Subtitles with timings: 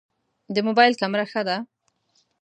[0.55, 1.57] د موبایل کمره ښه ده؟